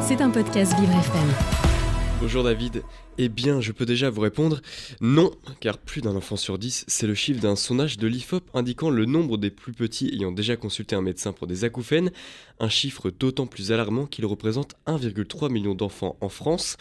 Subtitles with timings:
[0.00, 1.28] C'est un podcast Vivre FM.
[2.20, 2.82] Bonjour David.
[3.18, 4.60] Eh bien, je peux déjà vous répondre
[5.02, 8.88] non, car plus d'un enfant sur dix, c'est le chiffre d'un sondage de l'IFOP indiquant
[8.88, 12.10] le nombre des plus petits ayant déjà consulté un médecin pour des acouphènes,
[12.58, 16.78] un chiffre d'autant plus alarmant qu'il représente 1,3 million d'enfants en France,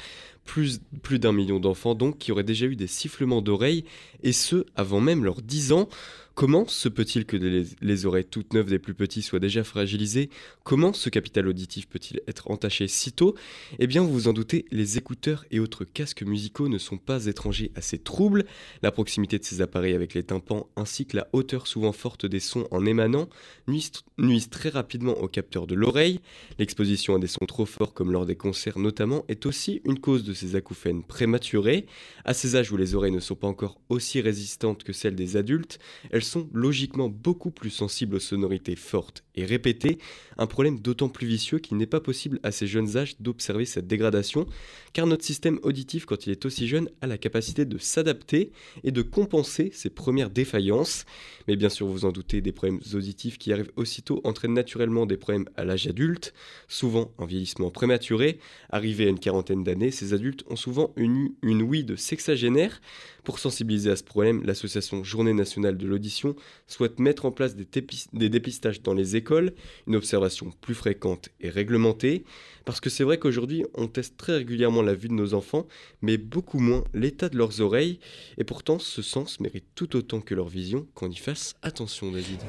[0.47, 0.79] plus,
[1.19, 3.83] d'un million d'enfants donc qui auraient déjà eu des sifflements d'oreilles,
[4.23, 5.89] et ce, avant même leurs 10 ans.
[6.37, 10.29] Comment se peut-il que les, oreilles toutes neuves des plus petits soient déjà fragilisées?
[10.63, 13.33] Comment ce capital auditif peut-il être entaché si tôt?
[13.79, 17.25] Eh bien, vous vous en doutez, les écouteurs et autres casques musicaux ne sont pas
[17.25, 18.45] étrangers à ces troubles.
[18.83, 22.39] La proximité de ces appareils avec les tympans ainsi que la hauteur souvent forte des
[22.39, 23.29] sons en émanant
[23.67, 26.19] nuisent, nuisent très rapidement au capteur de l'oreille.
[26.59, 30.23] L'exposition à des sons trop forts comme lors des concerts notamment est aussi une cause
[30.23, 31.85] de ces acouphènes prématurés.
[32.23, 35.35] À ces âges où les oreilles ne sont pas encore aussi résistantes que celles des
[35.35, 35.79] adultes,
[36.11, 39.97] elles sont logiquement beaucoup plus sensibles aux sonorités fortes et répétées,
[40.37, 43.87] un problème d'autant plus vicieux qu'il n'est pas possible à ces jeunes âges d'observer cette
[43.87, 44.47] dégradation,
[44.93, 48.51] car notre système auditif, quand il est aussi jeune, a la capacité de s'adapter
[48.83, 51.05] et de compenser ces premières défaillances.
[51.47, 55.17] Mais bien sûr, vous en doutez, des problèmes auditifs qui arrivent aussitôt entraînent naturellement des
[55.17, 56.33] problèmes à l'âge adulte,
[56.67, 58.39] souvent un vieillissement prématuré.
[58.69, 60.13] Arrivés à une quarantaine d'années, ces
[60.47, 62.81] ont souvent une, une ouïe de sexagénaire.
[63.23, 67.67] Pour sensibiliser à ce problème, l'association Journée nationale de l'audition souhaite mettre en place des,
[68.13, 69.53] des, dépistages dans les écoles,
[69.85, 72.23] une observation plus fréquente et réglementée,
[72.63, 75.67] parce que c'est vrai qu'aujourd'hui on teste très régulièrement la vue de nos enfants,
[76.01, 77.99] mais beaucoup moins l'état de leurs oreilles,
[78.37, 82.39] et pourtant ce sens mérite tout autant que leur vision qu'on y fasse attention David.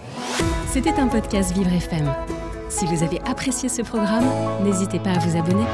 [0.71, 2.09] C'était un podcast Vivre FM.
[2.69, 4.27] Si vous avez apprécié ce programme,
[4.63, 5.65] n'hésitez pas à vous abonner.